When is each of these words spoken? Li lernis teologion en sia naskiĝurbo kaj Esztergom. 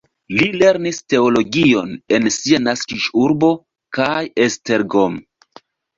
Li 0.37 0.45
lernis 0.61 1.01
teologion 1.13 1.93
en 2.19 2.25
sia 2.37 2.61
naskiĝurbo 2.69 3.51
kaj 3.99 4.19
Esztergom. 4.47 5.21